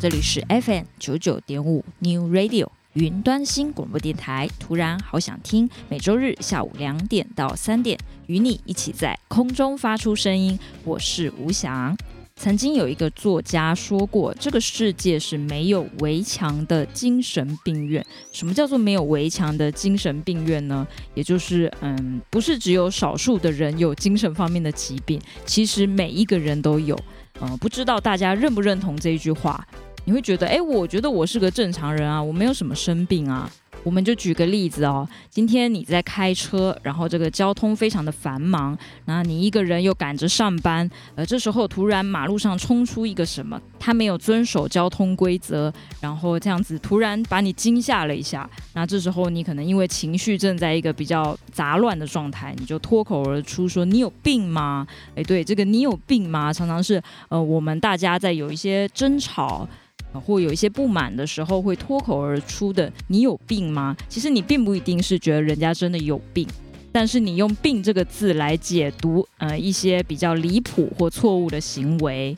[0.00, 4.48] 这里是 FM 九九点五 New Radio 云端新广播电台。
[4.60, 7.98] 突然好想听，每周日下午两点到三点，
[8.28, 10.56] 与你一起在空中发出声音。
[10.84, 11.96] 我是吴翔。
[12.36, 18.06] 曾经有一个作家说过：“这个世界是没有围墙的精神病院。
[18.30, 20.86] 什么叫做没有围墙的精神病院呢？
[21.14, 26.96] 也就是，嗯，不是只有少数的人有精神方面的疾病，其实每一个人都有。
[27.40, 29.66] 嗯，不知道大家认不认同这一句话？
[30.08, 33.50] 你会觉得，哎，我觉得我是个正常人啊，我没有什么生病啊。”
[33.84, 59.66] 我们就举个例子哦，今天你在开车，然后这个交通非常的繁忙，那你一个人又赶着上班，呃，这时候突然马路上冲出一个什么，他没有遵守交通规则，然后这样子突然把你惊吓了一下，那这时候你可能因为情绪正在一个比较杂乱的状态，你就脱口而出说：“你有病吗？”诶，对，这个“你有病吗”常常是呃我们大家在有一些争吵。
[60.12, 66.46] 或有一些不满的时候，会脱口而出的“你有病吗？”其实你并不一定是觉得人家真的有病，
[66.90, 72.36] 但是你用“病”这个字来解读，呃，一些比较离谱或错误的行为。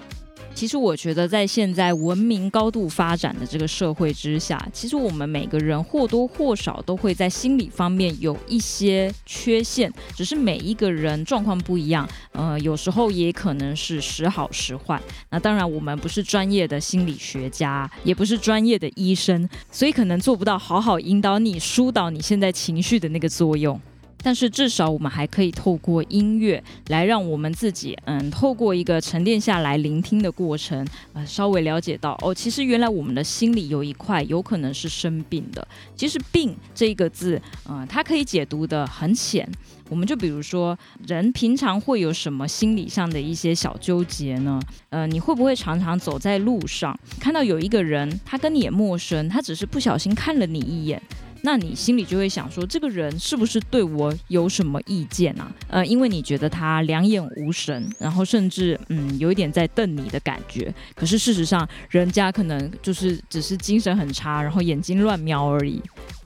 [0.53, 12.07] 其实我觉得，在现在文明高度发展的这个社会之下，其实我们每个人或多或少都会在心理方面有一些缺陷，只是每一个人状况不一样。
[12.33, 15.01] 呃，有时候也可能是时好时坏。
[15.31, 23.81] 那当然，我们不是专业的心理学家，也不是专业的医生，所以可能做不到好好引导你、疏导你现在情绪的那个作用。
[24.23, 35.67] 但是至少我们还可以透过音乐来让我们自己，嗯，透过一个沉淀下来聆听的过程，呃，稍微了解到，哦，其实原来我们的心里有一块有可能是生病的。
[35.97, 39.49] 其实“病”这一个字，嗯，它可以解读得很浅。
[39.89, 44.61] 我们就比如说，人平常会有什么心理上的一些小纠结呢？
[44.91, 51.03] 呃，你会不会常常走在路上，看到有一个人，他跟你也陌生，他只是不小心看了你一眼。
[51.43, 55.51] 那你心里就会想说，这个人是不是对我有什么意见啊？
[55.69, 60.73] 呃，因为你觉得他两眼无神，然后甚至嗯有一点在瞪你的感觉。
[60.95, 65.81] 可是事实上，人家可能就是只是精神很差，然后眼睛乱瞄而已。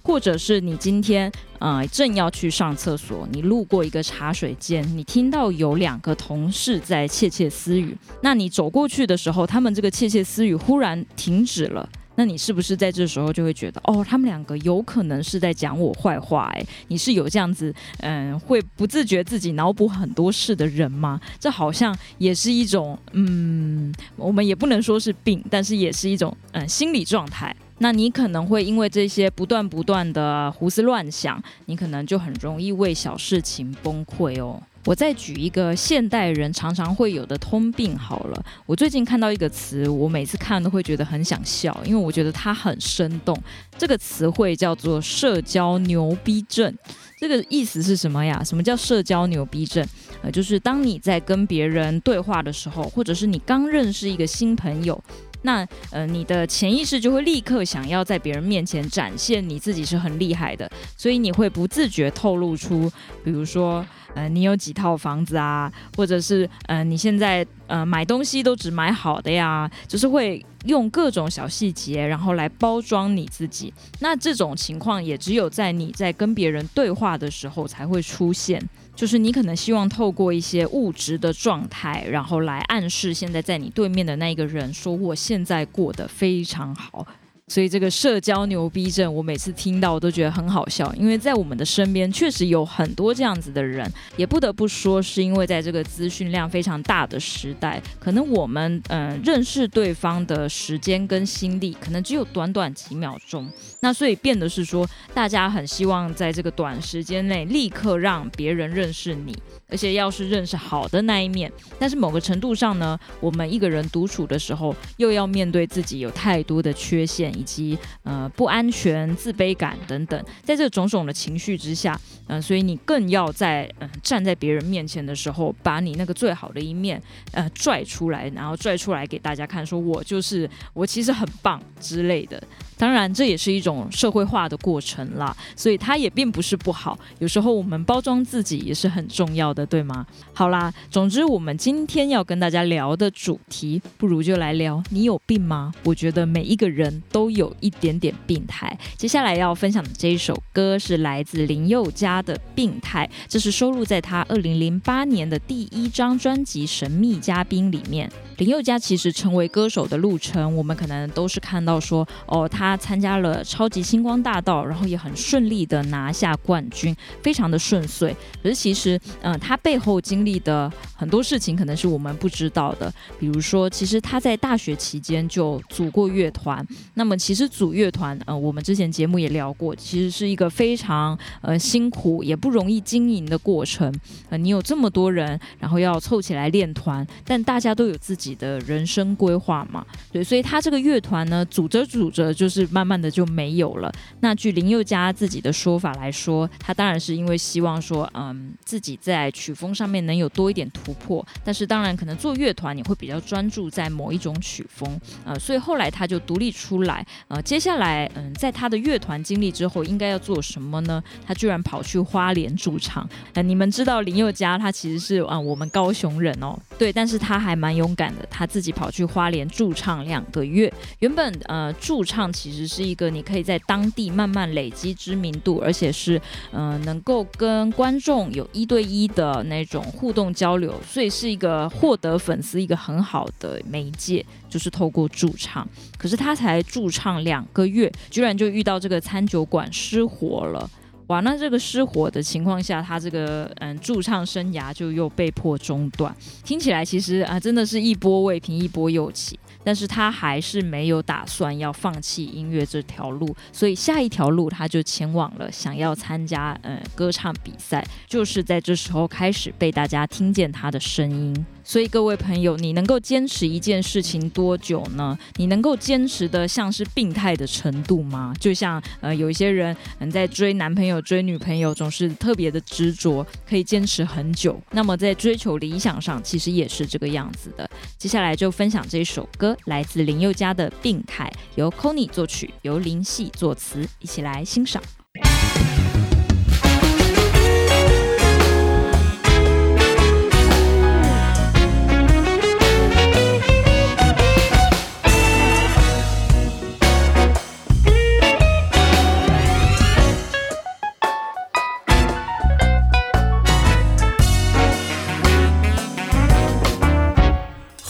[0.07, 7.97] 或者是你今天呃正要去上厕所，你路过一个茶水间，你听到有两个同事在窃窃私语。
[8.21, 11.89] 那你走过去的时候，他们这个窃窃私语忽然停止了。
[12.17, 16.51] 那你是不是在这时候就会觉得，哦，他们两个有可能是在讲我坏话？
[16.55, 21.21] 哎，你是有这样子，嗯，会不自觉自己脑补很多事的人吗？
[21.41, 27.55] 这好像也是一种，嗯，我们也不能说是病，但是也是一种，嗯，心理状态。
[27.79, 34.63] 那你可能会因为这些不断不断的胡思乱想，你可能就很容易为小事情崩溃哦。
[34.85, 38.45] 我再举一个现代人常常会有的通病好了。
[38.67, 43.37] 我最近看到一个词，我每次看都会觉得很想笑，因为我觉得它很生动。
[43.79, 46.73] 这个词汇叫做“社交牛逼症”。
[47.19, 48.43] 这个意思是什么呀？
[48.45, 49.87] 什么叫社交牛逼症？
[50.23, 55.03] 呃，就是当你在跟别人对话的时候，或者是你刚认识一个新朋友。
[55.45, 62.91] 那呃，你的潜意识就会立刻想要在别人面前展现你自己是很厉害的，所以你会不自觉透露出，
[63.23, 63.85] 比如说
[64.15, 73.73] 呃，你有几套房子啊，或者是呃，你现在呃买东西都只买好的呀，就是会用各种小细节，然后来包装你自己。
[74.01, 78.61] 那这种情况也只有在你在跟别人对话的时候才会出现。
[78.95, 87.07] 就是你可能希望透过一些物质的状态，然后来暗示现在在你对面的那一个人，说我现在过得非常好。
[87.47, 93.87] 所以这个社交牛逼症，我每次听到我都觉得很好笑，因为在我们的身边确实有很多这样子的人，
[94.17, 103.47] 也不得不说是因为在这个资讯量非常大的时代，可能我们嗯、认识对方的时间跟心力可能只有短短几秒钟，
[103.85, 109.37] 那所以变得是说，大家很希望在这个短时间内立刻让别人认识你。
[109.69, 111.51] 而且要是认识好的那一面，
[111.81, 121.99] 但是某个程度上呢，我们一个人独处的时候，又要面对自己有太多的缺陷，以及呃不安全、自卑感等等，在这种种的情绪之下，
[122.29, 127.03] 嗯、所以你更要在嗯、站在别人面前的时候，把你那个最好的一面
[127.33, 132.41] 呃拽出来，然后拽出来给大家看，说我就是我，其实很棒之类的。
[132.77, 136.99] 当然，这也是一种社会化的过程啦，所以它也并不是不好。
[137.19, 140.07] 有时候我们包装自己也是很重要的，对吗？
[140.33, 145.73] 好啦，总之我们今天要跟大家聊的主题，不如就来聊你有病吗？
[145.85, 148.77] 我觉得每一个人都有一点点病态。
[148.97, 158.11] 接下来要分享的这一首歌是来自林宥嘉的《病态》，这是收录在他二零零八年的第一张专辑《神秘嘉宾》里面。
[158.39, 168.15] 林宥嘉其实成为歌手的路程，我们可能都是看到说，哦，他参加了超级星光大道，然后也很顺利的拿下冠军，非常的顺遂。
[168.43, 172.93] 可是其实，嗯、他背后经历的很多事情，可能是我们不知道的。
[173.21, 176.67] 比如说，其实他在大学期间就组过乐团。
[176.95, 183.95] 那么，其实组乐团，呃，我们之前节目也聊过，其实是一个非常呃辛苦也不容易经营的过程。
[184.31, 188.24] 呃，你有这么多人，然后要凑起来练团，但大家都有自己。
[188.25, 193.93] 自己的人生规划嘛，对，所以他这个乐团呢，组着组着，就是慢慢的就没有了。
[194.21, 201.23] 那据林宥嘉自己的说法来说，他当然是因为希望说，嗯，自己在曲风上面能有多一点突破。
[201.45, 207.07] 但是当然，可能做乐团你会比较专注在某一种曲风，呃，所以后来他就独立出来。
[207.29, 211.05] 呃，接下来，嗯，在他的乐团经历之后，应该要做什么呢？
[211.27, 213.07] 他居然跑去花莲驻唱。
[213.35, 218.14] 呃，你们知道林宥嘉他其实是啊，我们高雄人哦，对，但是他还蛮勇敢。
[218.31, 220.73] 他自己跑去花莲驻唱两个月。
[220.99, 226.21] 原本呃驻唱其实是一个你可以在当地慢慢累积知名度，而且是
[226.51, 235.67] 呃能够跟观众有一对一的那种互动交流，所以是一个获得粉丝一个很好的媒介，就是透过驻唱。
[235.97, 240.69] 可是他才驻唱两个月，居然就遇到这个餐酒馆失火了。
[241.09, 246.15] 哇，那这个失火的情况下，他这个嗯驻唱生涯就又被迫中断。
[246.43, 249.39] 听起来其实啊，真的是一波未平一波又起。
[249.65, 261.47] 但是他还是没有打算要放弃音乐这条路，所以下一条路他就前往了，想要参加嗯歌唱比赛，就是在这时候开始被大家听见他的声音。
[261.67, 265.19] 所以各位朋友，你能够坚持一件事情多久呢？
[265.37, 268.35] 你能够坚持的像是病态的程度吗？
[268.39, 274.61] 就像呃有一些人嗯在追男朋友、追女朋友总是特别的执着，可以坚持很久。
[274.73, 277.69] 那么在追求理想上，其实也是这个样子的。
[277.97, 284.83] 接下来就分享这首歌，来自林宥嘉的《病态》，由 Kony 作曲，由林夕作词，一起来欣赏。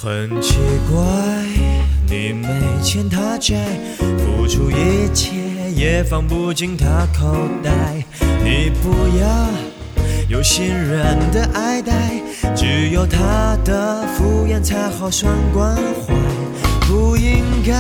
[0.07, 0.59] 很奇
[0.91, 1.14] 怪，
[2.27, 2.49] 你没
[2.83, 3.55] 欠他债，
[3.99, 5.35] 付出一切
[5.77, 7.71] 也放不进他口袋。
[8.43, 8.89] 你不
[9.19, 9.29] 要
[10.31, 12.23] 有新人的爱戴，
[12.57, 16.15] 只有他的敷衍才好算关怀。
[16.89, 17.75] 不应该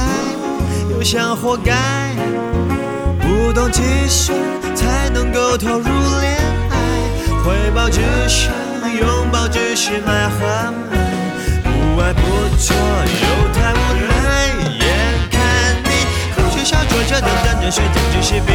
[0.90, 2.14] 又想活该，
[3.20, 4.36] 不懂计算
[4.74, 5.86] 才能够投入
[6.20, 6.36] 恋
[6.68, 6.76] 爱。
[7.42, 8.52] 回报只想
[8.94, 11.02] 拥抱，只是买和卖。
[11.64, 12.20] 不爱不
[12.58, 13.53] 错，又
[16.64, 18.46] 哭却笑坐着等等着睡，简直是病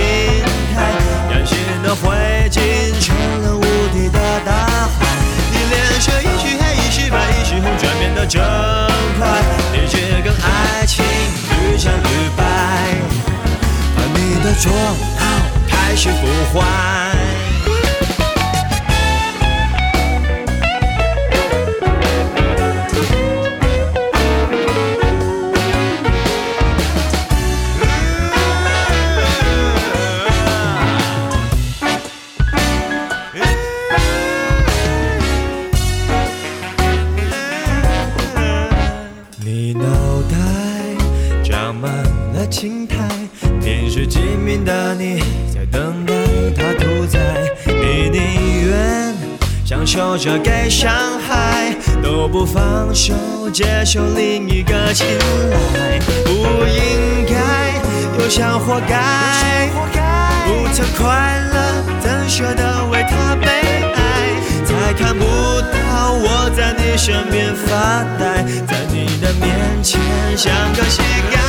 [0.74, 0.82] 态。
[1.30, 2.10] 任性的灰
[2.50, 2.60] 烬
[3.00, 3.62] 成了无
[3.94, 5.06] 底的大海。
[5.52, 8.42] 你脸色一时黑一时白，一时红转变的真
[9.20, 9.28] 快。
[9.72, 12.44] 你只跟爱情屡战屡败，
[13.96, 14.74] 把你的状
[15.20, 15.22] 态
[15.68, 17.19] 开始腐坏。
[53.52, 55.08] 接受另一个青
[55.50, 56.32] 睐，不
[56.68, 57.74] 应该
[58.20, 59.70] 又像活该，
[60.46, 63.48] 不曾快乐，怎舍得为他悲
[63.96, 64.00] 哀？
[64.64, 70.00] 才看不到我在你身边发呆，在你的面前
[70.38, 71.02] 像个乞
[71.32, 71.40] 丐。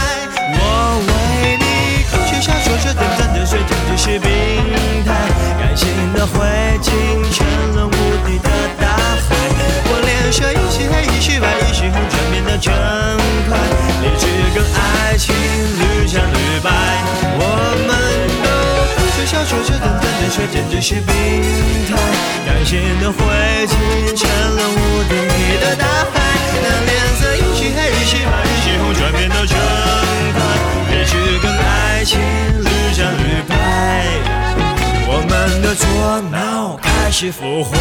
[0.56, 4.28] 我为你哭泣笑说着等等的睡，简直是病
[5.04, 5.08] 态，
[5.60, 6.38] 感性的灰
[6.82, 6.88] 烬
[7.34, 7.90] 成了无。
[8.26, 8.48] 底的，
[10.32, 12.72] 说一起黑，一起白，一起红，转变的真
[13.48, 13.58] 快。
[14.00, 16.70] 励志跟爱情屡战屡败，
[17.34, 17.42] 我
[17.84, 17.90] 们
[18.40, 18.48] 都
[18.94, 21.12] 不缺小说，等等等，却简直是病
[21.90, 21.98] 态。
[22.46, 23.18] 感谢的灰
[23.66, 23.74] 烬
[24.16, 25.84] 成了无敌你的大
[26.14, 26.14] 海，
[26.62, 30.38] 那脸色一起黑，一起白，一起红，转变的真快。
[30.90, 33.52] 励志跟爱情屡战屡败，
[35.08, 36.89] 我们的错脑。
[37.10, 37.74] 开始腐坏，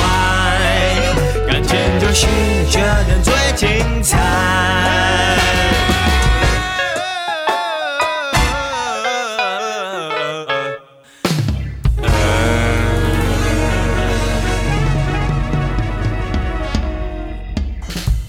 [1.47, 2.25] 感情就是
[2.71, 4.17] 这样最精彩。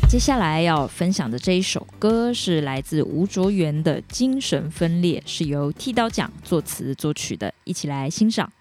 [0.07, 8.53] 接下来要分享的这一首歌是来自吴卓源的《精神分裂》，是由剃刀奖作词作曲的，一起来欣赏。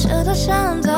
[0.00, 0.90] 舍得想走。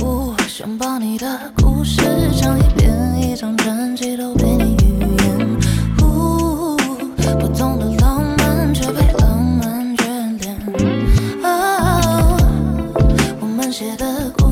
[0.00, 2.02] 我想把你的故事
[2.36, 5.58] 唱一遍，一张专辑都被你预言。
[6.02, 6.76] 呜，
[7.38, 10.04] 不同的浪漫却被浪漫眷
[10.40, 10.58] 恋。
[11.44, 12.36] 哦，
[13.40, 14.04] 我们写的
[14.36, 14.43] 故事。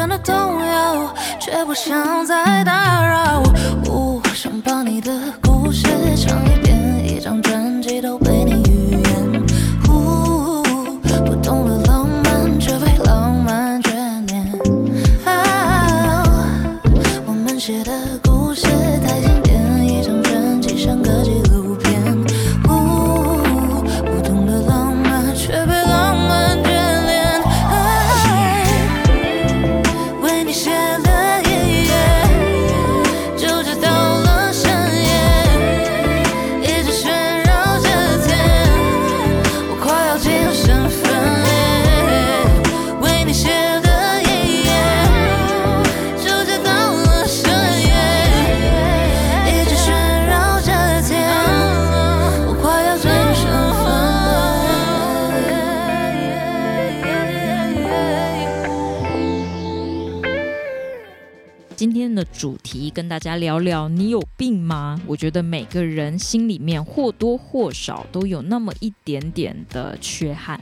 [0.00, 3.42] 变得动摇，却不想再打扰。
[3.84, 5.19] 我想把你的。
[63.20, 64.98] 家聊聊，你有病吗？
[65.06, 70.58] 我觉得每个人心里面或多或少都有那么一点点的缺憾。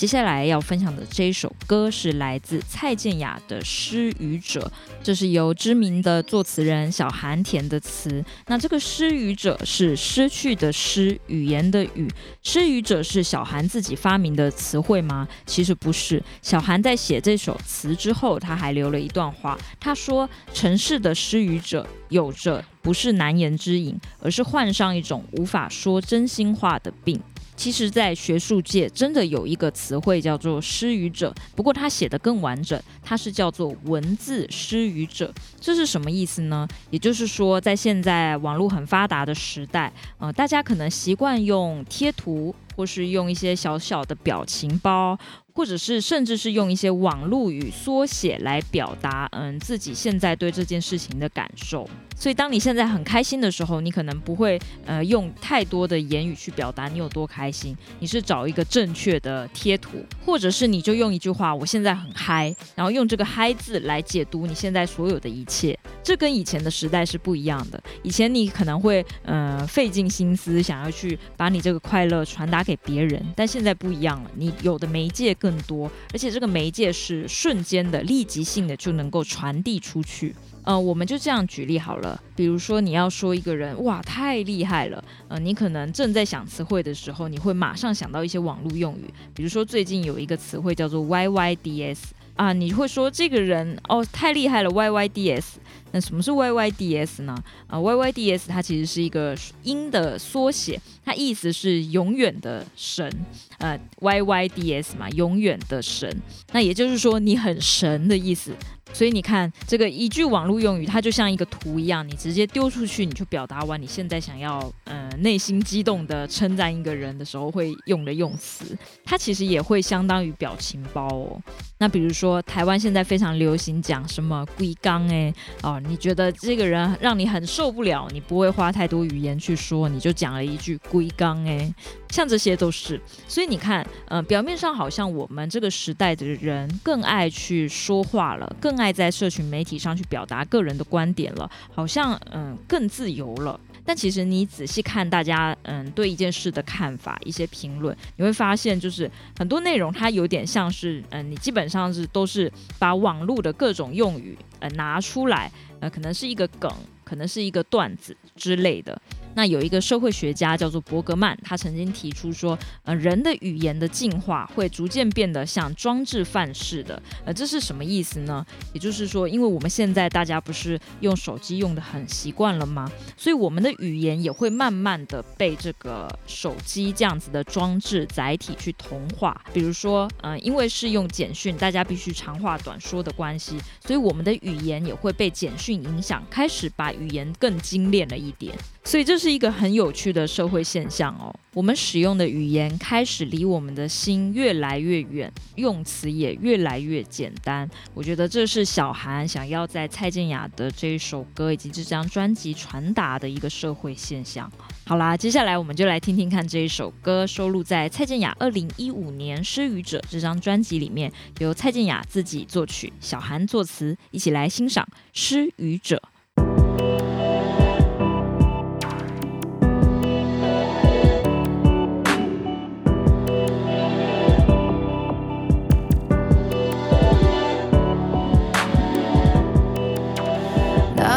[0.00, 4.60] 接下来要分享的这一首歌是来自蔡健雅的《失语者》，
[5.02, 8.24] 这是由知名的作词人小韩填的词。
[8.46, 12.08] 那这个“失语者”是失去的失，语言的语。
[12.42, 15.28] 失语者是小韩自己发明的词汇吗？
[15.44, 16.22] 其实不是。
[16.40, 27.20] 小韩在写这首词之后，他还留了一段话，他说：“城市的失语者有着不是难言之隐，而是患上一种无法说真心话的病。”
[27.60, 35.30] 其实，在学术界真的有一个词汇叫做“失语者”，不过他写得更完整，它是叫做“文字失语者”。
[35.60, 36.66] 这是什么意思呢？
[36.88, 45.18] 也就是说，在现在网络很发达的时代，呃，大家可能习惯用贴图，或是用一些小小的表情包。
[45.52, 51.86] 或者是甚至是用一些网络语缩写来表达，嗯，自己现在对这件事情的感受。
[52.20, 57.74] 所以，当你现在很开心的时候，你可能不会呃用太多的言语去表达你有多开心。
[57.98, 65.76] 你是找一个正确的贴图，或者是你就用一句话“我现在很嗨”，然后用这个“嗨”字来解读你现在所有的一切。
[66.02, 67.82] 这跟以前的时代是不一样的。
[68.02, 74.30] 以前你可能会呃费尽心思想要去把你这个快乐传达给别人，但现在不一样了。
[74.34, 80.36] 你有的媒介更多，而且这个媒介是瞬间的、立即性的就能够传递出去。
[80.62, 82.20] 呃，我们就这样举例好了。
[82.36, 89.12] 比如说，你要说一个人哇太厉害了，呃，你可能正在想词汇的时候，你会马上想到一些网络用语。
[89.34, 91.98] 比如说，最近有一个词汇叫做 YYDS
[92.36, 95.44] 啊，你会说这个人哦太厉害了 YYDS。
[95.92, 97.34] 那什么是 YYDS 呢？
[97.66, 103.10] 啊，YYDS 它其实是一个音的缩写，它意思是永远的神。
[103.58, 106.14] 呃，YYDS 嘛，永远的神。
[106.52, 108.52] 那也就是说，你很神的意思。
[108.92, 118.76] 所以你看，这个一句网络用语，它就像一个图一样，你直接丢出去，你就表达完你现在想要，呃，内心激动的称赞一个人的时候会用的用词。
[119.04, 121.40] 它其实也会相当于表情包哦。
[121.78, 125.32] 那比如说，台湾现在非常流行讲什么“龟缸”哎，
[125.62, 131.72] 哦，你觉得这个人让你很受不了，你不会花太多语言去说，你就讲了一句“龟缸”哎，
[132.08, 133.00] 像这些都是。
[133.28, 138.80] 所以你看，呃，表面上好像我们这个时代的人更爱去说话了，更。
[138.80, 143.60] 爱在社群媒体上去表达个人的观点了，好像嗯更自由了。
[143.84, 156.70] 但其实你仔细看大家嗯对一件事的看法，一些评论，你会发现就是很多内容它有点像是嗯你基本上是都是把网络的各种用语呃拿出来，呃可能是一个梗，
[157.04, 159.00] 可能是一个段子之类的。
[159.34, 168.44] 那有一个社会学家叫做伯格曼，他曾经提出说，呃，人的语言的进化会逐渐变得像装置范式的，呃，这是什么意思呢？
[168.72, 172.90] 也就是说，因为我们现在大家不是用手机用得很习惯了吗？
[173.16, 179.40] 所以我们的语言也会慢慢的被这个手机这样子的装置载体去同化。
[179.52, 188.56] 比如说，呃，因为是用简讯，大家必须长话短说的关系，所以我们的语言也会被简讯影响，开始把语言更精炼了一点。
[188.82, 191.34] 所以这是一个很有趣的社会现象哦。
[191.52, 197.68] 我们使用的语言开始离我们的心越来越远，用词也越来越简单。
[197.92, 204.50] 我觉得这是小韩想要在蔡健雅的这一首歌以及这张专辑传达的一个社会现象。
[204.86, 216.00] 好啦，接下来我们就来听听看这一首歌，收录在蔡健雅二零一五年《失语者》这张专辑里面，由蔡健雅自己作曲，小韩作词，一起来欣赏《失语者》。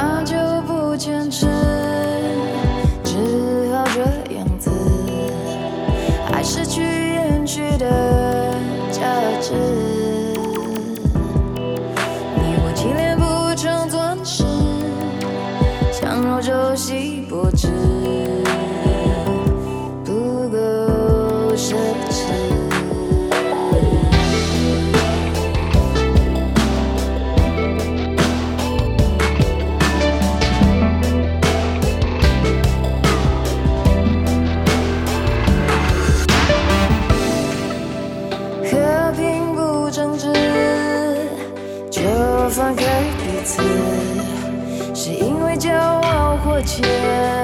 [0.04, 0.36] 他就
[0.68, 1.46] 不坚持，
[3.06, 3.16] 只
[3.72, 4.70] 好这样子，
[6.34, 8.54] 爱失去延续的
[8.92, 9.00] 价
[9.39, 9.54] 值。
[12.36, 14.44] 你我激烈不成钻石，
[15.94, 17.93] 强弱就惜薄纸。
[46.65, 47.43] 是。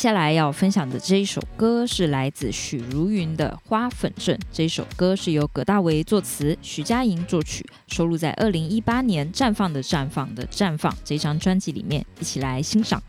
[0.00, 13.02] 接下来要分享的这一首歌是来自许茹芸的花粉症这首歌是由葛大为作词徐佳莹作曲收录在二零一八年绽放的绽放的绽放这张专辑里面一起来欣赏。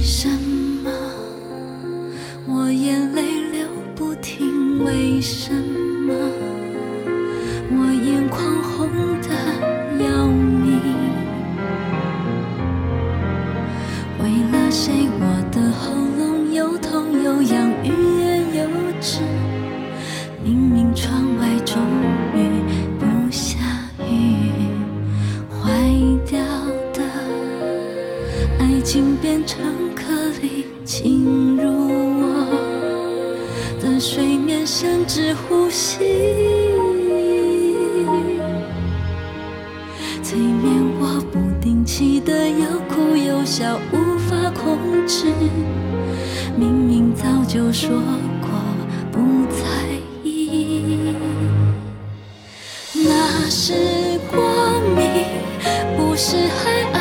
[0.00, 0.30] 为什
[0.82, 0.90] 么
[2.46, 3.20] 我眼泪
[3.52, 4.82] 流不停？
[4.82, 5.59] 为什么？
[43.92, 45.26] 无法控制，
[46.56, 47.90] 明明早就说
[48.40, 48.48] 过
[49.12, 49.64] 不在
[50.24, 51.14] 意。
[52.94, 54.40] 那是过
[54.96, 55.26] 敏，
[55.96, 56.98] 不是还爱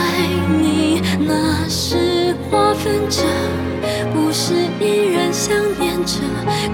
[0.62, 3.24] 你；那是划分着，
[4.14, 6.20] 不是依然想念着。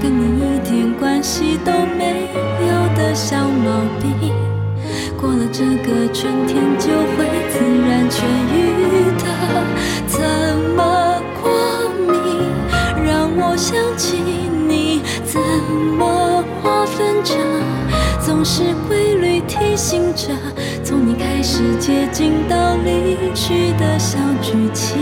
[0.02, 2.30] 跟你一点关系都没
[2.67, 3.69] 有的小毛
[4.02, 4.34] 病，
[5.19, 7.17] 过了这个春天就会
[7.52, 7.56] 自
[7.88, 8.54] 然痊愈。
[13.55, 14.17] 我想起
[14.67, 17.33] 你，怎么划分着，
[18.19, 20.27] 总是规律提醒着，
[20.83, 24.97] 从你开始接近到离去的小剧情，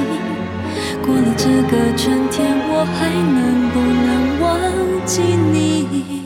[1.04, 6.23] 过了这个春天，我还能不能忘记你？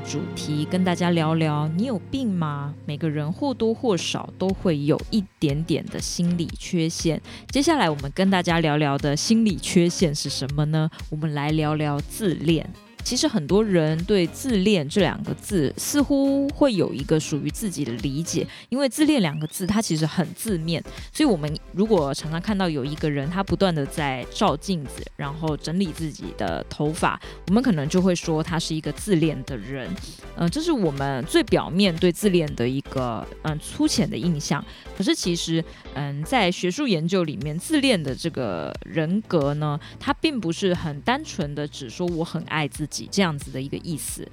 [0.00, 2.74] 主题跟大家聊聊，你有病吗？
[2.86, 7.20] 每个人或多或少都会有一点点的心理缺陷。
[7.50, 10.90] 接下来我们跟大家聊聊的心理缺陷是什么呢？
[11.10, 12.68] 我们来聊聊自恋。
[13.08, 29.88] 其实很多人对“自恋”这两个字似乎会有一个属于自己的理解，因为“自恋”两个字它其实很字面，所以我们如果常常看到有一个人他不断的在照镜子，然后整理自己的头发，我们可能就会说他是一个自恋的人。
[30.36, 34.62] 嗯、这是我们最表面对自恋的一个嗯、粗浅的印象。
[34.94, 42.97] 可是其实嗯、在学术研究里面，自恋的这个人格呢，它并不是很单纯的只说我很爱自己。
[43.12, 44.26] 这样子的一个意思，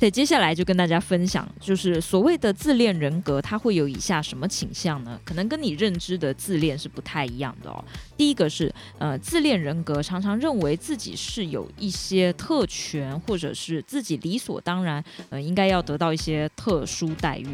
[0.00, 5.20] 对，接下来就跟大家分享，就是所谓的自恋人格，它会有以下什么倾向呢？
[5.24, 7.84] 可能跟你认知的自恋是不太一样的哦。
[8.16, 17.48] 第一个是，呃，自恋人格常常认为自己是有一些特权，或者是自己理所当然，呃，应该要得到一些特殊待遇。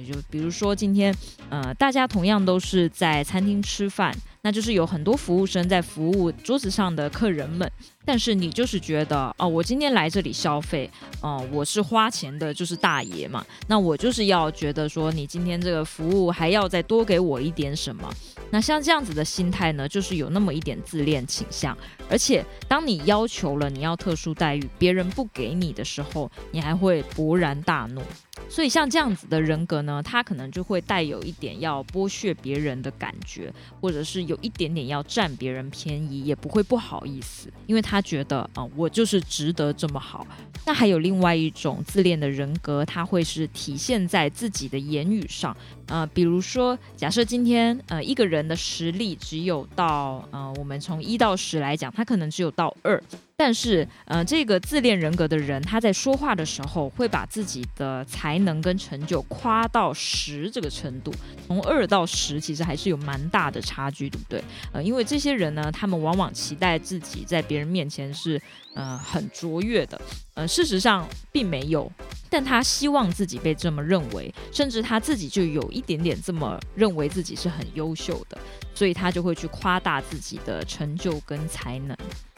[0.00, 1.14] 就比如说今天，
[1.50, 4.14] 呃，大家同样都是在餐厅吃饭。
[4.44, 7.70] 那就是有很多服务生在服务桌子上的客人们，
[8.04, 18.12] 但是你就是觉得哦，我今天来这里消费，哦、我是花钱的，就是大爷嘛，那我就是要觉得说你今天这个服务还要再多给我一点什么。
[18.50, 21.78] 那像这样子的心态呢，就是有那么一点自恋倾向，
[22.12, 28.02] 而且当你要求了你要特殊待遇，别人不给你的时候，你还会勃然大怒。
[28.50, 40.26] 所以像这样子的人格呢，他可能就会带有一点要剥削别人的感觉，或者是有一点点要占别人便宜，也不会不好意思，因为他觉得啊、我就是值得这么好。
[40.66, 45.56] 那还有另外一种自恋的人格，他会是体现在自己的言语上。
[45.86, 53.02] 呃，比如说，假设今天呃一个人的实力只有到呃，我们从一到十来讲，他可能只有到二，
[53.36, 61.12] 但是呃这个自恋人格的人，他在说话的时候会把自己的才能跟成就夸到十这个程度，
[61.46, 64.42] 从二到十其实还是有蛮大的差距，对不对？
[64.72, 68.40] 呃，因为这些人呢，他们往往期待自己在别人面前是
[68.74, 70.00] 呃很卓越的，
[70.34, 71.90] 呃，事实上并没有。
[72.32, 78.38] 但他希望自己被这么认为，甚至他自己就有一点点这么认为自己是很优秀的，
[78.74, 81.94] 所以他就会去夸大自己的成就跟才能。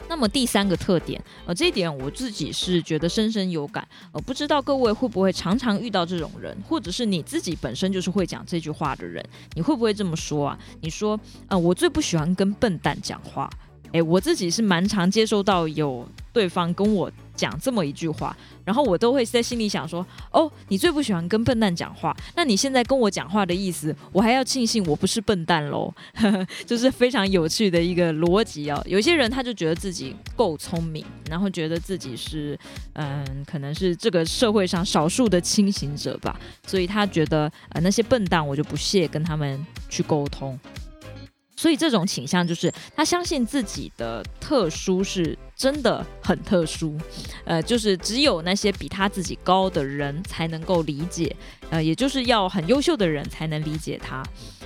[0.09, 10.59] 那么第三个特点，呃，这一点我自己是觉得深深有感，呃，不知道各位会不会常常遇到这种人，或者是你自己本身就是会讲这句话的人，你会不会这么说啊？
[10.81, 13.49] 你说，呃，我最不喜欢跟笨蛋讲话。
[13.91, 25.93] 诶，我自己是蛮常接收到有对方跟我讲这么一句话，然后我都会在心里想说：哦，你最不喜欢跟笨蛋讲话，那你现在跟我讲话的意思，我还要庆幸我不是笨蛋喽，
[26.65, 28.81] 就是非常有趣的一个逻辑哦。
[28.85, 32.57] 有些人他就觉得自己够聪明，然后觉得自己是
[32.93, 40.57] 嗯，可能是这个社会上少数的清醒者吧，所以他觉得呃那些笨蛋我就不屑跟他们去沟通。
[41.55, 46.97] 所以这种倾向就是他相信自己的特殊是真的很特殊，
[47.45, 51.33] 呃，就是只有那些比他自己高的人才能够理解，
[51.69, 54.21] 呃，也就是要很优秀的人才能理解他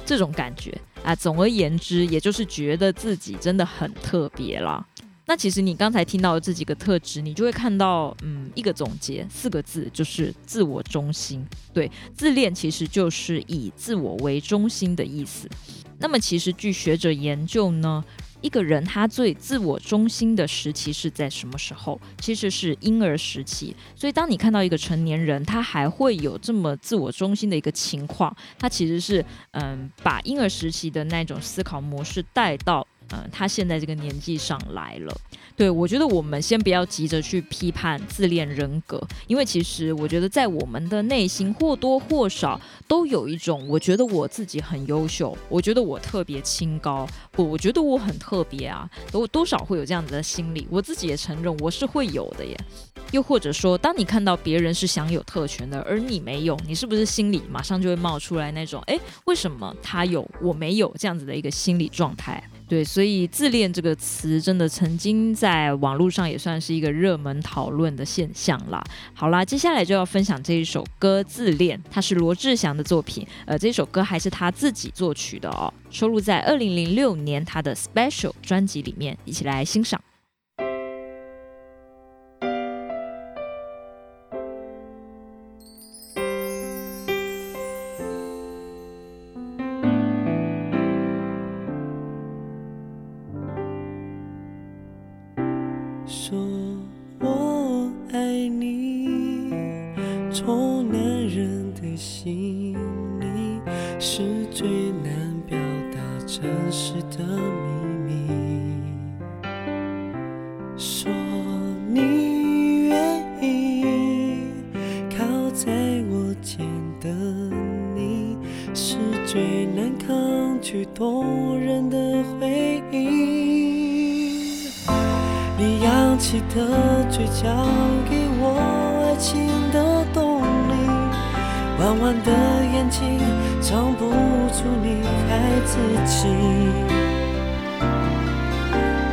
[0.05, 1.13] 这种感觉啊。
[1.13, 4.85] 总而言之，也就是觉得自己真的很特别了。
[5.27, 11.45] 那其实你刚才听到的这几个特质，你就会看到，嗯，一个总结，四个字，就是自我中心。
[11.71, 15.47] 对，自恋其实就是以自我为中心的意思。
[15.99, 18.03] 那么，其实据学者研究呢，
[18.41, 21.99] 一个人他最自我中心的时期是在什么时候？
[22.19, 23.75] 其实是婴儿时期。
[23.95, 32.87] 所以，当你看到一个成年人他还会有这么自我中心的一个情况，他其实是嗯，把婴儿时期的那种思考模式带到。
[33.11, 35.15] 嗯，他现在这个年纪上来了，
[35.55, 52.55] 对，我觉得我们先不要急着去批判自恋人格，因为其实我觉得在我们的内心或多或少都有一种，我觉得我自己很优秀，我觉得我特别清高，我我觉得我很特别啊，都多少会有这样子的心理，我自己也承认我是会有的耶。
[53.11, 62.47] 又或者说，当你看到别人是享有特权的，而你没有，你是不是心里马上就会冒出来那种，诶，为什么他有我没有这样子的一个心理状态？
[62.69, 68.81] 对，所以自恋这个词真的曾经在网络上也算是一个热门讨论的现象啦。
[69.15, 79.99] 好啦，接下来就要分享这一首歌《自恋》，它是罗志祥的作品，呃，这首歌还是他自己作曲的哦，收录在二零零六年他的《Special》专辑里面，一起来欣赏。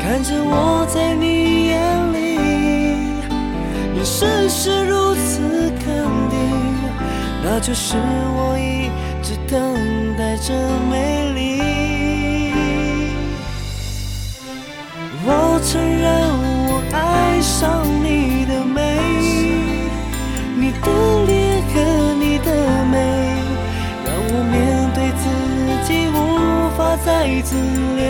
[0.07, 2.37] 看着我在你眼里，
[3.97, 5.41] 眼神是如此
[5.85, 5.85] 肯
[6.31, 6.39] 定，
[7.43, 8.89] 那就是我一
[9.21, 9.59] 直等
[10.17, 10.55] 待着
[10.89, 11.61] 美丽。
[15.25, 16.07] 我承认
[16.69, 18.79] 我爱上你的美，
[20.55, 20.87] 你的
[21.27, 22.49] 脸和你的
[22.93, 22.95] 美，
[24.07, 24.55] 让我面
[24.95, 25.27] 对自
[25.85, 26.17] 己无
[26.79, 27.57] 法再自
[27.97, 28.07] 恋。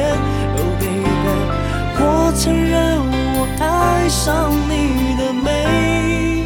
[2.08, 2.98] 我承认
[3.34, 6.44] 我爱上你的美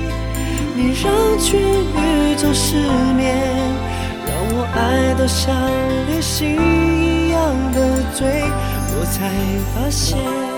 [0.75, 2.77] 你让全宇宙失
[3.15, 3.37] 眠
[4.25, 5.55] 让我爱到像
[6.09, 8.43] 流星一样的醉
[8.97, 9.29] 我才
[9.75, 10.50] 发现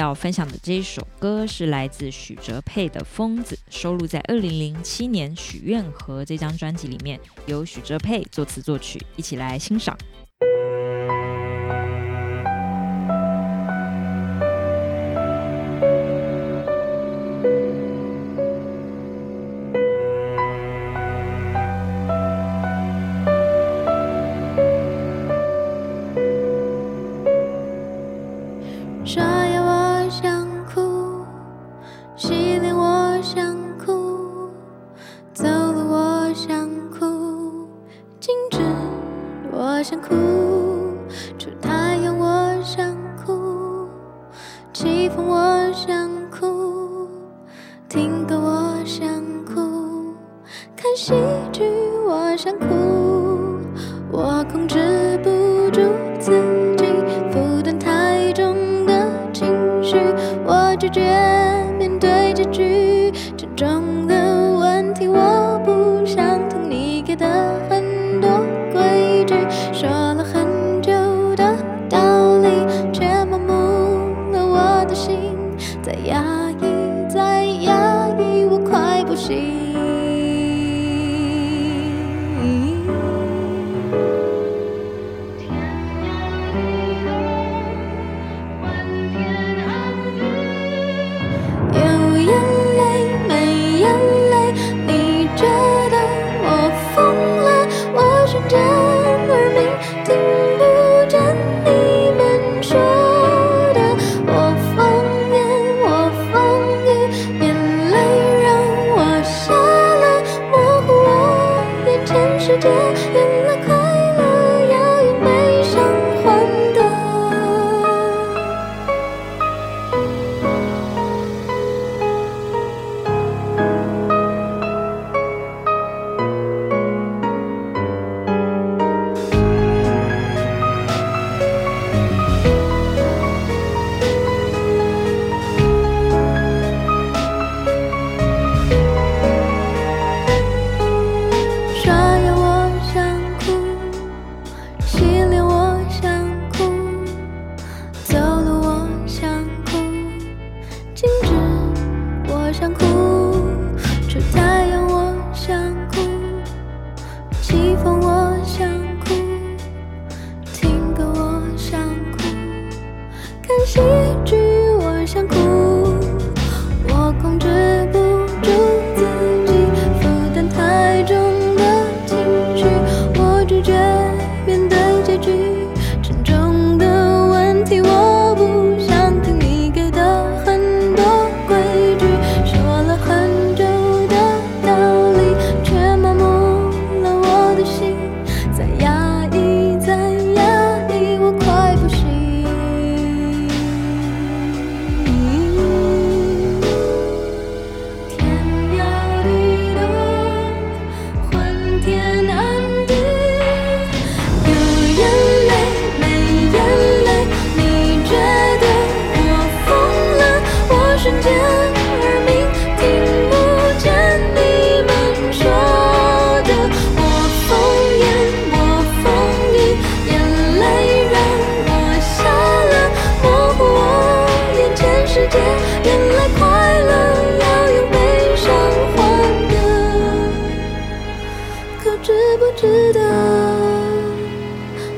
[0.00, 9.94] 要分享的这一首歌是来自许哲佩的《疯子》，收录在二零零七年《许愿盒》这张专辑里面，由许哲佩作词作曲，一起来欣赏。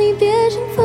[0.03, 0.83] 你别轻浮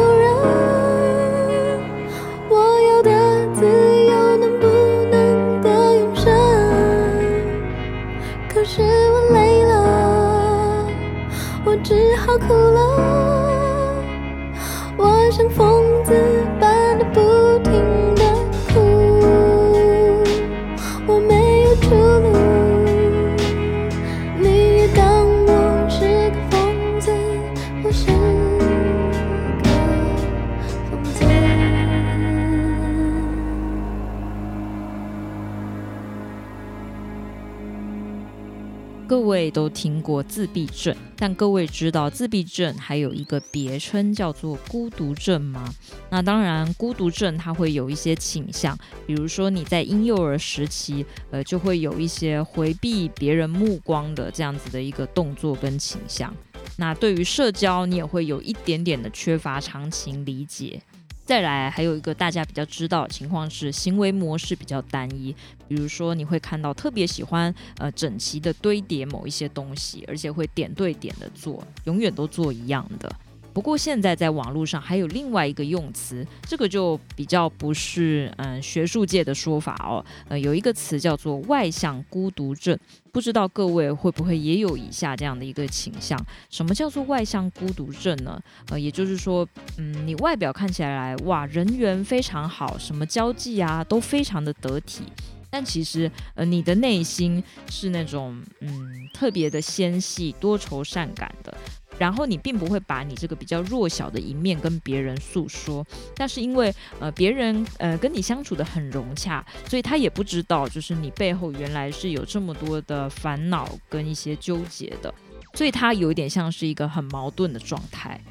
[39.49, 45.73] 都听过自闭症，但各位知道自闭症还有一个别称叫做孤独症吗？
[46.09, 56.33] 那当然，孤独症它会有一些倾向，比如说你在婴幼儿时期，呃，就会有一些回避别人目光的这样子的一个动作跟倾向。
[56.75, 60.81] 那对于社交，你也会有一点点的缺乏长情理解。
[61.27, 65.35] 再来，还有一个大家比较知道情况是，行为模式比较单一。
[65.67, 73.13] 比如说，你会看到特别喜欢呃整齐的堆叠某一些东西，而且会点对点的做，永远都做一样的。
[73.57, 80.05] 不过现在在网络上还有另外一个用词，这个就比较不是嗯、学术界的说法哦。
[80.27, 82.77] 呃，有一个词叫做外向孤独症，
[83.11, 86.23] 不知道各位会不会也有以下这样的一个倾向？
[86.51, 88.39] 什么叫做外向孤独症呢？
[88.69, 89.43] 呃，也就是说，
[89.79, 95.01] 嗯，你外表看起来哇人缘非常好，什么交际啊都非常的得体，
[95.49, 101.57] 但其实呃你的内心是那种嗯特别的纤细、多愁善感的。
[101.97, 105.85] 然后你并不会把你这个比较弱小的一面跟别人诉说，
[106.15, 115.13] 但是因为呃别人呃跟你相处的很融洽，所以他也不知道就是你背后原来是有这么多的烦恼跟一些纠结的。
[115.53, 118.21] 所以他有一点像是一个很矛盾的状态。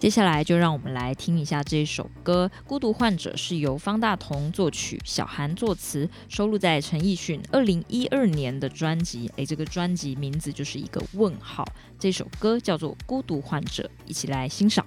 [0.00, 9.30] 接下来就让我们来听一下这首歌《孤独患者》，是由方大同作曲，小韩作词，收录在陈奕迅二零一二年的专辑。
[9.36, 11.66] 诶，这个专辑名字就是一个问号。
[11.98, 14.86] 这首歌叫做《孤独患者》，一起来欣赏。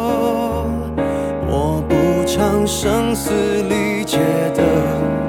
[2.33, 4.17] 唱声嘶力竭
[4.55, 4.63] 的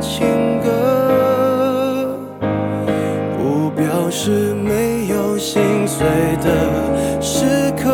[0.01, 2.17] 情歌，
[3.37, 6.07] 不表示没有心碎
[6.41, 7.91] 的时刻。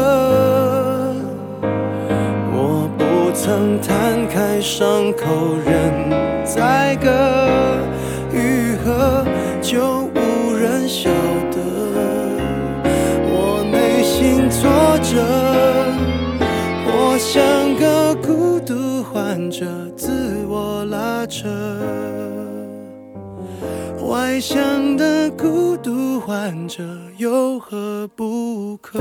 [2.52, 7.08] 我不曾摊开伤口任宰割，
[8.30, 9.24] 愈合
[9.62, 11.08] 就无人晓
[11.50, 11.56] 得。
[13.24, 14.68] 我内心挫
[15.02, 15.24] 折，
[16.84, 17.67] 我像
[19.12, 19.64] 患者
[19.96, 21.48] 自我拉扯，
[24.06, 26.82] 外向的孤独患者
[27.16, 29.00] 有何不可？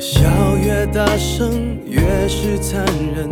[0.00, 2.84] 笑越大声，越是残
[3.14, 3.28] 忍。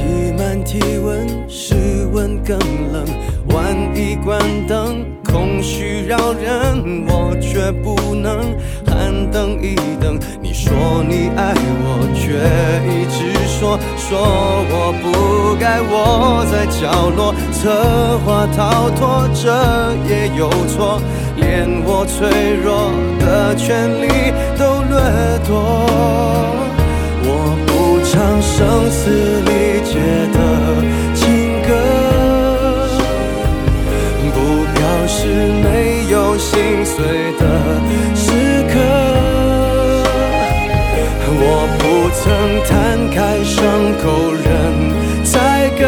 [0.00, 1.74] 挤满体温，室
[2.12, 2.58] 温更
[2.92, 3.04] 冷。
[3.48, 7.70] 万一关灯，空虚扰人，我却。
[7.82, 8.40] 不能
[8.84, 10.18] 喊等一等。
[10.42, 10.72] 你说
[11.08, 12.34] 你爱我，却
[12.90, 14.18] 一直说说
[14.70, 19.46] 我不该窝在角落，策划逃脱，这
[20.08, 21.00] 也有错，
[21.36, 22.90] 连我脆弱
[23.20, 26.59] 的权利都掠夺。
[28.12, 29.94] 唱声嘶力竭
[30.32, 30.38] 的
[31.14, 31.68] 情歌，
[34.34, 34.36] 不
[34.74, 35.16] 表示
[35.62, 36.96] 没有心碎
[37.38, 37.44] 的
[38.16, 38.26] 时
[38.68, 38.74] 刻。
[41.42, 41.44] 我
[41.78, 41.80] 不
[42.18, 42.20] 曾
[42.66, 42.68] 摊
[43.10, 43.56] 开伤
[44.02, 44.04] 口
[44.34, 44.44] 任
[45.22, 45.82] 宰割，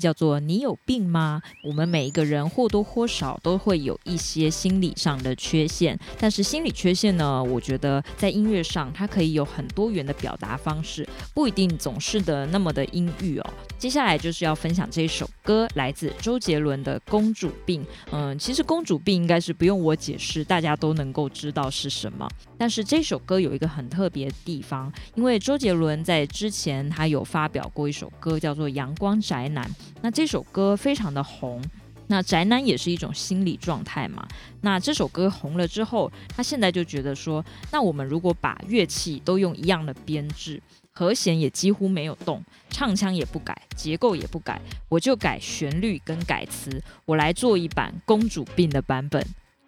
[0.00, 13.50] 叫做“你有病吗？”我们每一个人或多或少都会有一些心理上的缺陷，但是心理缺陷呢，我觉得在音乐上它可以有很多元的表达方式，不一定总是的那么的阴郁哦。
[13.78, 17.82] 接下来就是要分享这一首歌，来自周杰伦的《公主病》。
[18.12, 22.28] 嗯，其实公主病应该是不用我解释，大家都能够知道是什么。
[22.58, 29.64] 但是这首歌有一个很特别的地方，因为周杰伦在之前他有发表过一首歌，叫做《阳光宅男》。
[30.02, 31.62] 那这首歌非常的红。
[32.10, 34.26] 那宅男也是一种心理状态嘛。
[34.62, 40.60] 那这首歌红了之后，他现在就觉得说，那我们如果把乐器都用一样的编制，
[40.92, 49.24] 和弦也几乎没有动，唱腔也不改，结构也不改，我就改旋律跟改词，我来做一版《公主病》的版本，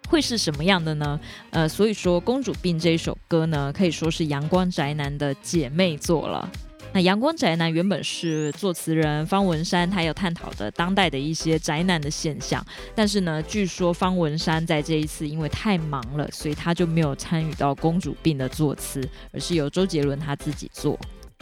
[0.09, 1.17] 会是什么样的呢？
[1.51, 6.51] 呃，所以说《公主病》这一首歌呢，可以说是阳光宅男的姐妹作了。
[6.95, 12.63] 那阳光宅男原本是作词人方文山，他要探讨的当代的一些宅男的现象。
[12.93, 20.95] 但是呢，据说方文山在这一次因为太忙了，所以他就没有参与到《公主病》的作词，而是由周杰伦他自己做。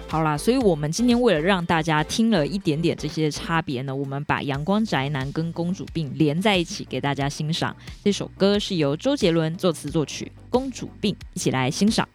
[0.07, 7.75] 好啦，所以我们今天为了让大家听了一点点这些差别呢，我们把阳光宅男跟《公主病》连在一起给大家欣赏。
[8.05, 12.07] 这首歌是由周杰伦作词作曲，《公主病》，一起来欣赏。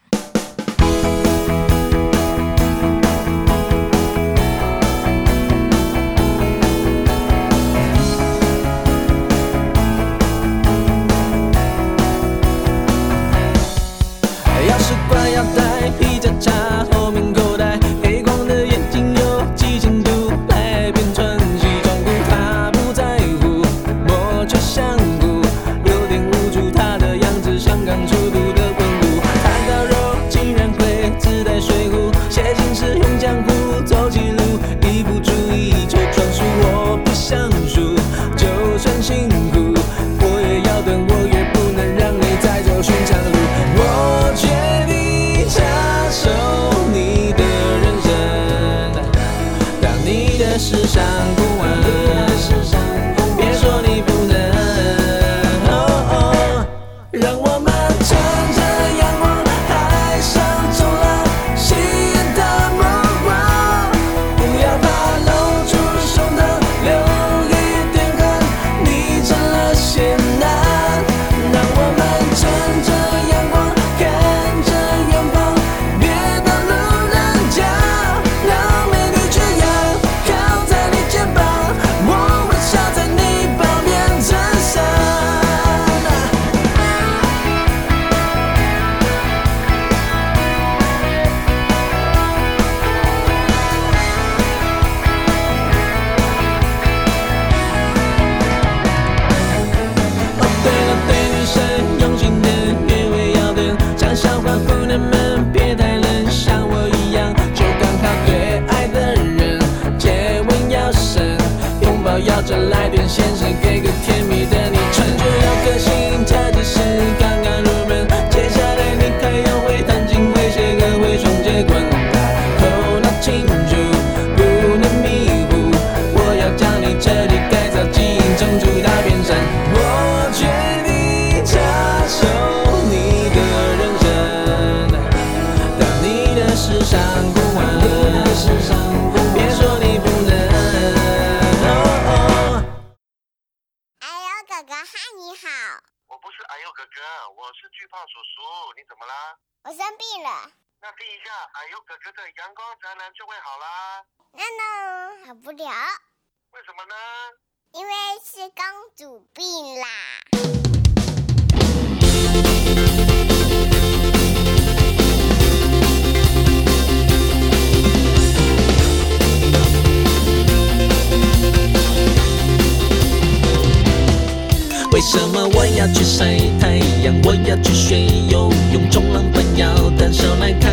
[174.97, 177.14] 为什么我要去晒太阳？
[177.22, 180.72] 我要去学游泳、冲浪板，要单手来扛，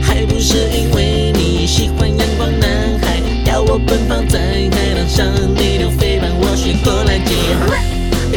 [0.00, 2.70] 还不是因为你喜欢阳光男
[3.02, 7.34] 孩，要我奔跑在海滩上，你教飞盘，我学过来接，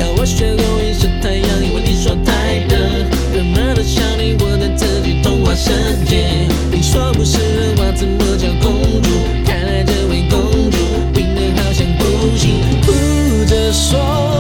[0.02, 5.70] 要我学游泳学太阳，因为你说太热，干嘛都笑你，我在自己童话世
[6.04, 6.50] 界。
[6.72, 9.10] 你说不适合我，怎么叫公主？
[9.46, 10.78] 看来这位公主
[11.14, 14.31] 病的好像不行，哭着说。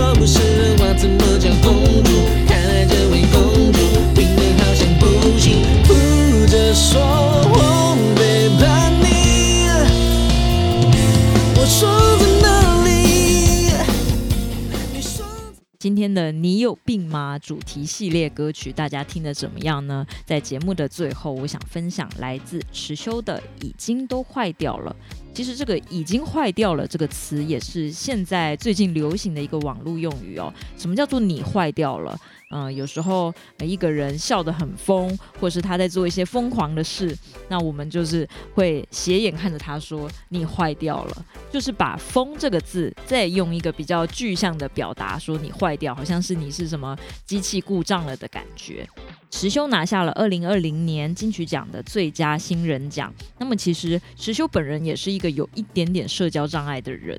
[0.00, 2.10] 说不是人话，怎么叫公主？
[2.48, 3.78] 看来这位公主
[4.14, 5.92] 病得好像不行，哭
[6.46, 6.98] 着说
[7.52, 9.68] 谎背叛你。
[11.54, 12.88] 我说在哪里？
[14.94, 15.22] 你说。
[15.78, 17.38] 今天的你有病吗？
[17.38, 20.06] 主题系列歌曲，大家听得怎么样呢？
[20.24, 24.96] 在节目的最后，我想分享来自迟修的《已经都坏掉了》。
[25.40, 30.52] 其实这个“已经坏掉了”这个词，也是现在最近流行的一个网络用语哦。
[30.76, 32.14] 什么叫做你坏掉了？
[32.50, 37.16] 嗯、有时候一个人笑得很疯，或是他在做一些疯狂的事，
[37.48, 48.88] 那我们就是会斜眼看着他说：“你坏掉了。”就是把“疯”这个字再用一个比较具象的表达，说你坏掉，好像是你是什么机器故障了的感觉。
[49.30, 53.14] 迟修拿下了二零二零年金曲奖的最佳新人奖。
[53.38, 57.16] 那么，其实迟修本人也是一个有一点点社交障碍的人。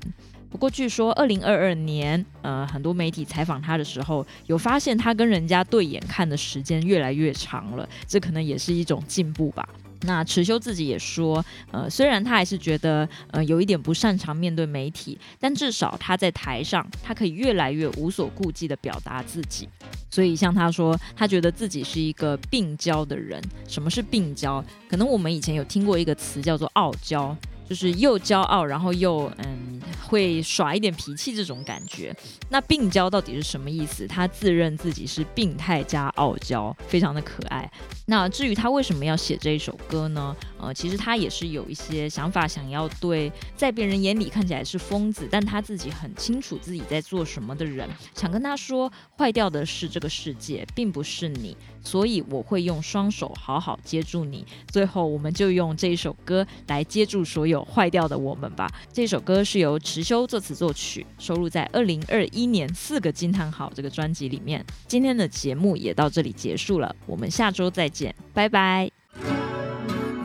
[0.52, 9.66] 不过，据说二零二二年，呃，很多媒体采访他的时候，有发现他跟人家对眼看的时间越来越长了，这可能也是一种进步吧。
[10.02, 19.68] 那迟修自己也说，呃，虽然他还是觉得，呃，有一点不擅长面对媒体，但至少他在台上，他可以越来越无所顾忌地表达自己。
[20.10, 23.40] 所以，像他说，他觉得自己是一个病娇的人。
[23.66, 24.62] 什么是病娇？
[24.86, 27.34] 可能我们以前有听过一个词叫做傲娇。
[27.72, 32.14] 就是又骄傲，然后又嗯会耍一点脾气这种感觉。
[32.50, 34.06] 那病娇到底是什么意思？
[34.06, 37.70] 他自认自己是病态加傲娇，非常的可爱。
[38.04, 40.36] 那至于他为什么要写这一首歌呢？
[40.60, 51.56] 呃，其实他也是有一些想法，想要对在别人眼里看起来是疯子，但他自己很清楚自己在做什么的人，想跟他说，坏掉的是这个世界，并不是你。
[51.84, 54.46] 所以我会用双手好好接住你。
[54.68, 58.70] 最后，我们就用这一首歌来接住所有坏掉的我们吧。
[58.92, 64.64] 这首歌是由迟修作词作曲，收录在二零二一年四个惊叹号这个专辑里面。
[64.86, 68.90] 今天的节目也到这里结束了，我们下周再见，拜拜。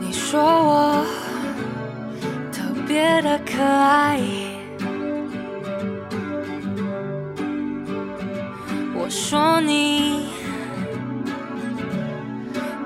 [0.00, 1.04] 你说我
[2.50, 4.20] 特别的可爱，
[8.94, 10.26] 我说你。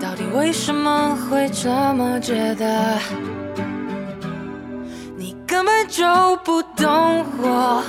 [0.01, 2.99] 到底为什么会这么觉得？
[5.53, 6.03] 你根本就
[6.37, 7.85] 不懂我，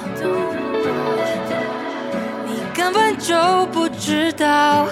[2.46, 3.34] 你根本就
[3.68, 4.86] 不知道，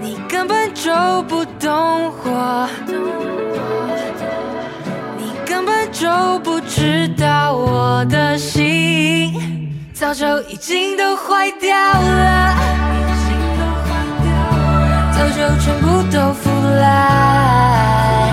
[0.00, 0.90] 你根本就
[1.28, 2.68] 不懂我，
[5.16, 6.08] 你根本就
[6.40, 9.32] 不知道我的心
[9.94, 12.56] 早就已经都坏掉了。
[15.12, 16.50] 早就全部都腐
[16.80, 18.31] 烂，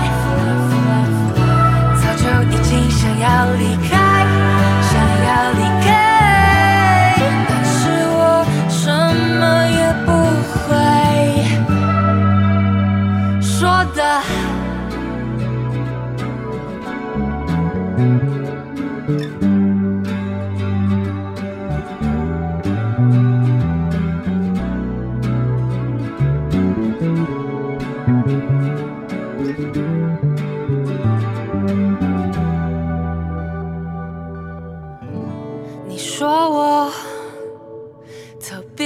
[3.00, 3.96] 想要离开，
[4.82, 4.92] 想
[5.24, 5.89] 要离开，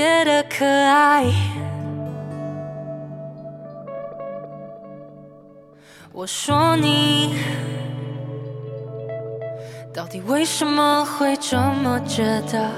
[0.05, 1.25] 觉得可爱，
[6.13, 7.35] 我说你
[9.95, 12.71] 到底为什么会这么觉得？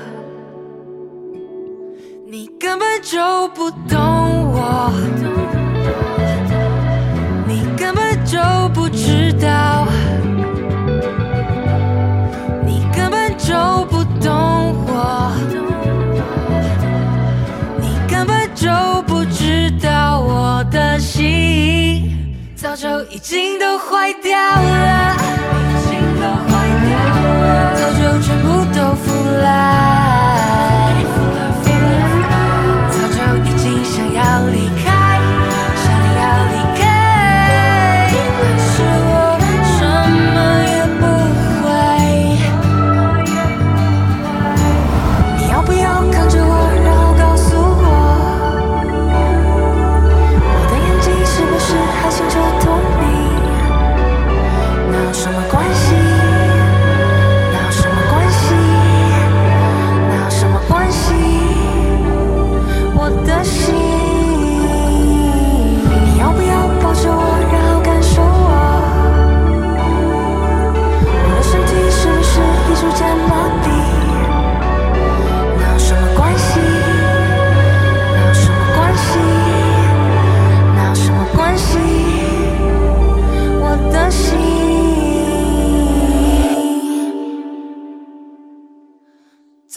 [2.29, 4.93] 你根本就不懂我，
[22.77, 26.53] 早就已经都坏掉了，已经都坏
[26.85, 26.93] 掉
[27.41, 29.05] 了，早就全部都腐
[29.41, 29.95] 烂，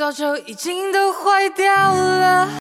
[0.10, 2.50] 早就已经都坏掉了。